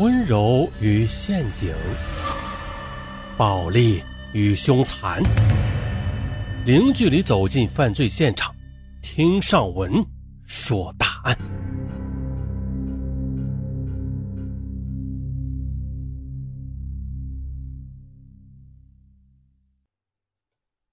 [0.00, 1.74] 温柔与陷阱，
[3.36, 5.22] 暴力与凶残，
[6.64, 8.50] 零距离走进犯罪现场，
[9.02, 9.92] 听上文
[10.42, 11.36] 说大案。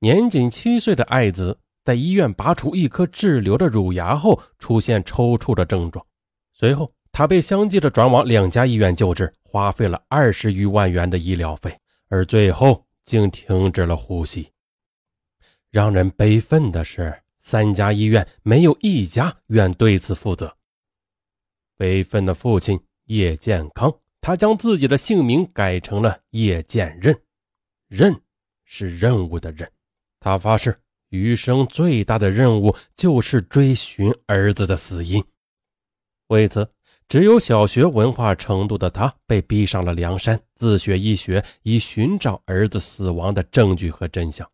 [0.00, 6.04] 年仅七岁的爱子在医院拔除一颗滞留的乳牙后，出现抽搐的症状，
[6.52, 6.92] 随后。
[7.10, 11.76] 他被相继的转往两家医院救治，花费了二十余万元的医疗费，
[12.08, 14.52] 而最后竟停止了呼吸。
[15.70, 20.56] 让人悲愤的是，三家医院没有一家愿对此负责。
[21.76, 27.18] 悲愤的父亲叶健康，他将自己的姓名改成了叶建任，
[27.88, 28.14] 任
[28.64, 29.68] 是任务的任。
[30.20, 35.24] 他发誓，余生最大的任务就是追寻儿子的死因。
[36.28, 36.70] 为此。
[37.08, 44.46] 只有小学文化程度的他，被逼上了梁山，自学医学，以寻找儿子死亡的证据和真相。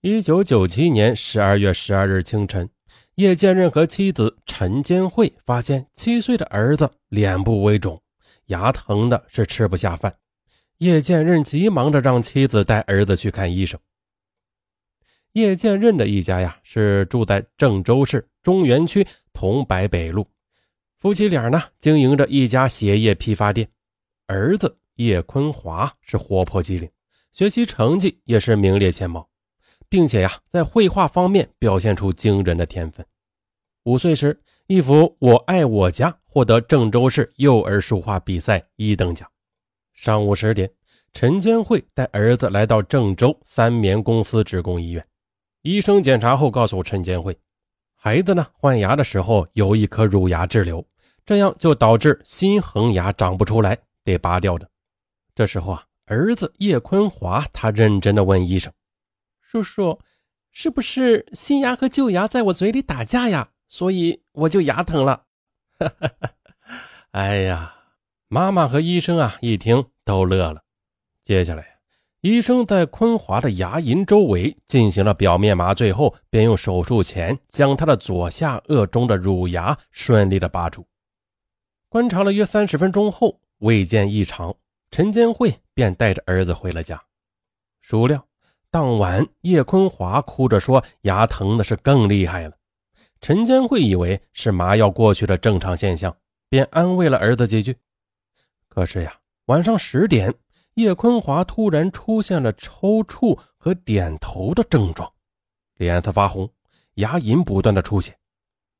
[0.00, 2.70] 一九九七年十二月十二日清晨，
[3.16, 8.00] 叶剑任和妻子陈坚慧发现七岁的儿子脸部微肿，
[8.46, 10.16] 牙疼的是吃不下饭。
[10.78, 13.78] 叶剑任急忙的让妻子带儿子去看医生。
[15.32, 20.26] 叶剑任的一家呀，是住在郑州市中原区桐柏北路。
[21.04, 23.68] 夫妻俩呢，经营着一家鞋业批发店。
[24.26, 26.90] 儿子叶坤华是活泼机灵，
[27.30, 29.28] 学习成绩也是名列前茅，
[29.90, 33.04] 并且呀，在绘画方面表现出惊人的天分。
[33.82, 39.30] 五岁时，一幅《我爱我家》获得郑州市幼儿书画比赛一等奖。
[39.92, 40.70] 上午十点，
[41.12, 45.06] 陈坚慧带儿子来到郑州三棉公司职工医院，
[45.60, 47.38] 医生检查后告诉陈坚慧，
[47.94, 50.82] 孩子呢换牙的时候有一颗乳牙滞留。
[51.26, 54.68] 这样就导致新恒牙长不出来，得拔掉的。
[55.34, 58.72] 这时候啊，儿子叶坤华他认真的问医生
[59.40, 59.98] ：“叔叔，
[60.52, 63.48] 是不是新牙和旧牙在我嘴里打架呀？
[63.68, 65.24] 所以我就牙疼了。”
[65.80, 66.10] 哈哈
[67.12, 67.74] 哎呀，
[68.28, 70.62] 妈妈和医生啊一听都乐了。
[71.22, 71.78] 接下来，
[72.20, 80.86] 医生在坤华的牙龈周围进行了表面麻醉后，便用手术钳将他的左下颚中的乳牙顺利的拔出。
[81.94, 84.52] 观察了约三十分钟后，未见异常，
[84.90, 87.00] 陈坚慧便带着儿子回了家。
[87.80, 88.26] 孰料
[88.68, 92.56] 当晚，叶坤华哭着说牙疼的是更厉害了。
[93.20, 96.12] 陈坚慧以为是麻药过去的正常现象，
[96.48, 97.76] 便安慰了儿子几句。
[98.66, 100.34] 可是呀，晚上十点，
[100.74, 105.08] 叶坤华突然出现了抽搐和点头的症状，
[105.76, 106.50] 脸色发红，
[106.94, 108.18] 牙龈不断的出血。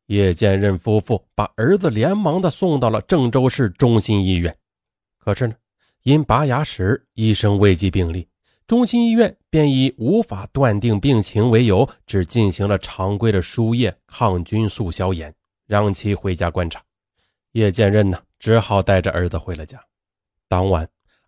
[0.07, 4.55] 叶剑任夫妇把儿子连忙的送到了郑州市中心医院，
[5.17, 5.55] 可是呢，
[6.03, 8.29] 因拔牙时医生未及病历，
[8.67, 15.35] 中心医院便以无法断定病情为由，只进行了常规的输液抗菌素消炎，
[15.67, 16.83] 让其回家观察。
[17.53, 19.83] 叶剑任呢，只好带着儿子回了家。
[20.49, 20.87] 当晚，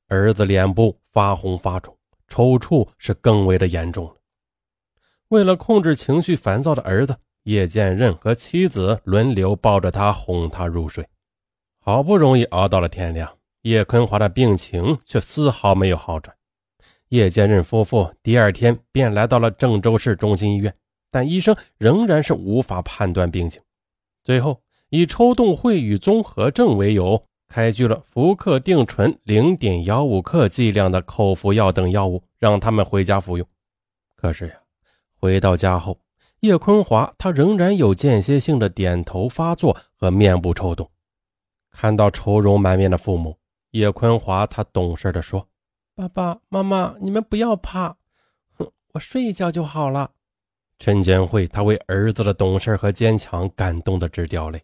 [0.08, 1.96] 儿子脸部发红发肿，
[2.28, 4.16] 抽搐是更为的严重了。
[5.28, 7.16] 为了控制情绪烦躁的儿子。
[7.46, 11.06] 叶剑任和妻子轮流抱着他哄他入睡，
[11.78, 16.36] 好不容易熬到了天亮，叶坤华的病情却丝毫没有好转。
[17.10, 20.74] 叶剑任夫妇第二天便来到了郑州市中心医院，
[21.08, 23.62] 但医生仍然是无法判断病情，
[24.24, 33.46] 最后以抽动秽语综合症为由，开具了氟克定醇零点幺五克剂量的口服药等药物，让他们回家服用。
[34.16, 34.54] 可是呀，
[35.20, 35.96] 回到家后。
[36.46, 40.88] 叶坤华，他仍然有间歇性的点头发作和面部抽动。
[41.72, 43.36] 看到愁容满面的父母，
[43.72, 45.48] 叶坤华他懂事的说
[45.96, 47.96] ：“爸爸妈妈，你们不要怕，
[48.56, 50.12] 哼，我睡一觉就好了。”
[50.78, 54.62] 陈建慧他为儿子的懂事和坚强感动的直掉泪。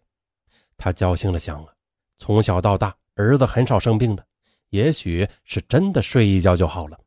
[0.77, 1.73] 他侥幸的想啊，
[2.17, 4.25] 从小到大，儿子很少生病的，
[4.69, 6.97] 也许是真的睡一觉就好了。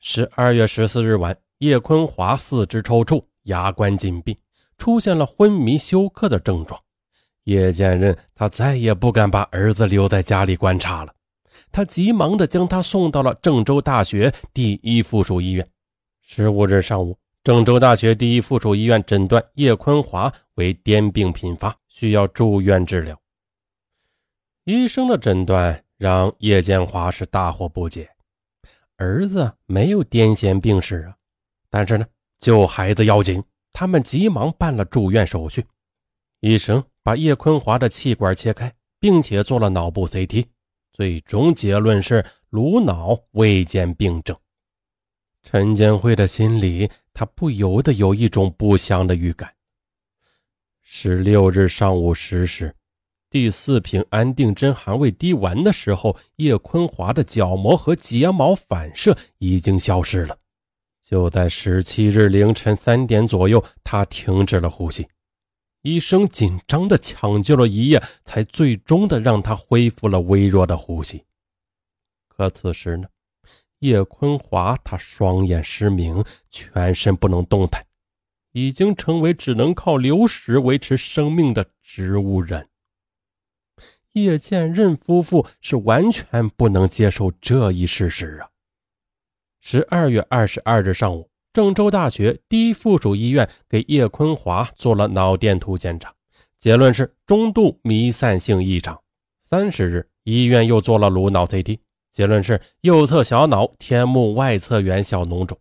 [0.00, 3.22] 十二月十四日晚，叶坤华四肢抽搐。
[3.44, 4.38] 牙关紧闭，
[4.76, 6.80] 出现了昏迷休克的症状。
[7.44, 11.14] 叶剑任他再也不敢把儿子留在家里观察了，
[11.70, 15.68] 他急忙的将他送到了郑州大学第一附属医院。
[16.22, 23.20] 十五日上午，郑州大学第一附属医院诊断叶坤华为癫病频发，需要住院治疗。
[24.64, 28.08] 医生的诊断让叶建华是大惑不解，
[28.96, 31.14] 儿子没有癫痫病史啊，
[31.68, 32.06] 但是呢？
[32.38, 33.42] 救孩子要紧，
[33.72, 35.64] 他们急忙办了住院手续。
[36.40, 40.46] 医生把叶坤华的气管切开，并且做了脑部 CT，
[40.92, 44.36] 最终结论是颅脑未见病症。
[45.42, 49.52] 陈建辉的心里，他不由得有一种不祥的预感。
[50.82, 52.74] 十六日上午十时，
[53.30, 60.38] 第四瓶安定针还未滴完的时候，叶坤华的角膜和睫毛反射已经消失了。
[61.14, 65.06] 就在十七日凌晨三点左右，他停止了呼吸。
[65.82, 71.24] 医生紧张地抢救了一夜，才最终的让他恢复了微弱的呼吸。
[72.26, 73.06] 可此时呢，
[73.78, 77.86] 叶坤华他双眼失明，全身不能动弹，
[78.50, 82.68] 已经成为只能靠流食维持生命的植物人。
[84.14, 88.50] 叶剑任夫妇是完全不能接受这一事实啊！
[89.66, 91.26] 十二月二十二日上午。
[91.54, 96.12] 郑州大学第一附属医院给叶坤华做了脑电图检查，
[96.58, 99.00] 结论是中度弥散性异常。
[99.42, 101.78] 三十日，医院又做了颅脑 CT，
[102.12, 105.58] 结论是右侧小脑天目外侧缘小脓肿。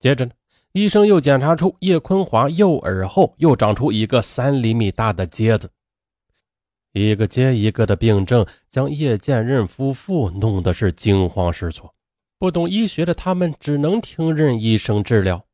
[0.00, 0.32] 接着呢，
[0.72, 5.70] 医生又检查出叶坤华右耳后又长出一个三厘米大的疖子。
[6.94, 11.94] 一个接一个的病症将叶建任夫妇弄得是惊慌失措。
[12.38, 15.46] 不懂医学的他们只能听任医生治疗。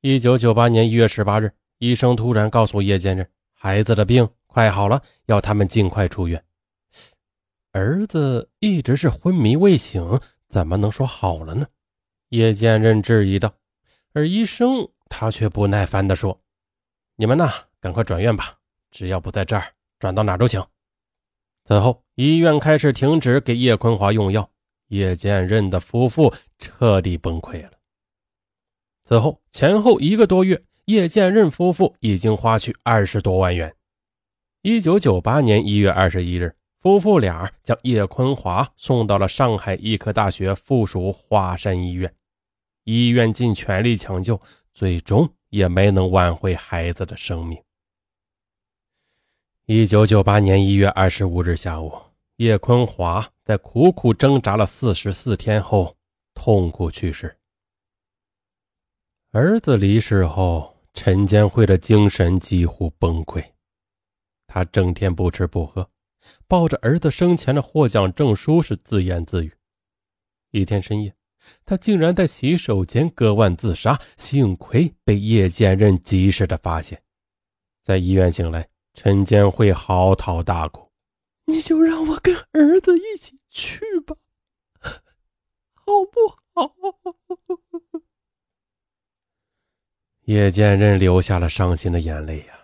[0.00, 6.42] 一九九八年一月十八日，医生突然告诉叶建任，孩子的病快好了，要他们尽快出院。
[7.72, 11.66] 儿子一直是昏迷未醒，怎么能说好了呢？
[12.28, 13.52] 叶建任质疑道。
[14.12, 16.38] 而医生他却不耐烦地说
[17.16, 18.56] ：“你们呐，赶快转院吧，
[18.92, 20.64] 只要不在这儿，转到哪都行。”
[21.66, 24.48] 此后，医院开始停止给叶坤华用药。
[24.92, 27.70] 叶剑任的夫妇彻底崩溃了。
[29.04, 33.74] 此后前后一个多月，叶剑任夫妇已经花去二十多万元。
[34.60, 42.14] 一九九八年一月二十一日，夫妇俩将叶坤华送到了上海医科大学附属华山医院，
[42.84, 44.38] 医院尽全力抢救，
[44.74, 47.58] 最终也没能挽回孩子的生命。
[49.64, 52.11] 一九九八年一月二十五日下午。
[52.42, 55.96] 叶坤华在苦苦挣扎了四十四天后，
[56.34, 57.38] 痛苦去世。
[59.30, 63.40] 儿子离世后，陈建辉的精神几乎崩溃。
[64.48, 65.88] 他整天不吃不喝，
[66.48, 69.52] 抱着儿子生前的获奖证书是自言自语。
[70.50, 71.14] 一天深夜，
[71.64, 77.00] 他竟然在洗手间割腕自杀，幸亏被叶剑任及时的发现。
[77.84, 80.81] 在医院醒来，陈建辉嚎啕大哭。
[81.52, 84.16] 你就让我跟儿子一起去吧，
[84.80, 86.74] 好不好？
[90.22, 92.58] 叶剑刃流下了伤心的眼泪呀。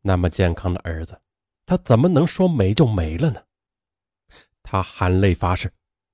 [0.00, 1.20] 那么健康的儿子，
[1.64, 3.44] 他怎么能说没就没了呢？
[4.64, 5.72] 他含泪发誓，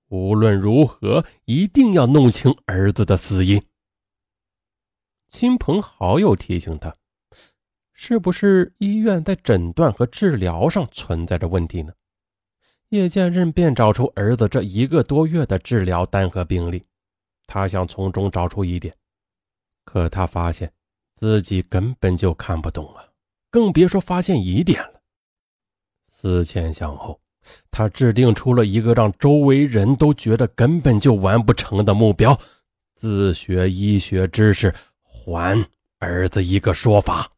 [0.08, 3.66] 无论如何一定要弄清儿子的死因。
[5.26, 6.94] 亲朋好友提醒他。
[7.96, 11.92] 是不是医院在诊断和治疗上存在着问题呢？
[12.90, 16.84] 叶剑任便找出儿子这一个多月的治疗单和病历，
[17.46, 18.94] 他想从中找出疑点，
[19.84, 20.70] 可他发现
[21.14, 23.04] 自己根本就看不懂啊，
[23.50, 25.00] 更别说发现疑点了。
[26.08, 27.20] 思前想后，
[27.70, 32.38] 他制定出了一个让周围人都觉得根本就完不成的目标：
[32.94, 35.64] 自学医学知识，还
[35.98, 37.30] 儿子一个说法。